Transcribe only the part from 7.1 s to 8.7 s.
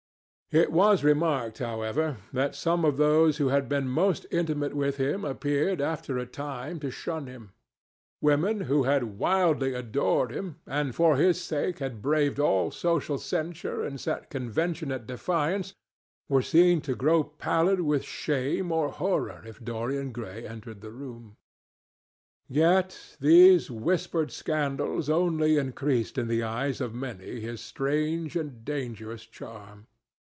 him. Women